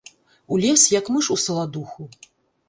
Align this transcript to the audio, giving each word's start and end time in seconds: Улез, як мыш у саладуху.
Улез, 0.55 0.85
як 0.99 1.11
мыш 1.17 1.29
у 1.35 1.37
саладуху. 1.45 2.09